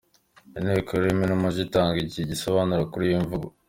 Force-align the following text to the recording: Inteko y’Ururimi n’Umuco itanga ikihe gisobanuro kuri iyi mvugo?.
Inteko 0.59 0.89
y’Ururimi 0.91 1.25
n’Umuco 1.27 1.59
itanga 1.65 1.95
ikihe 1.99 2.25
gisobanuro 2.31 2.81
kuri 2.91 3.03
iyi 3.09 3.23
mvugo?. 3.25 3.47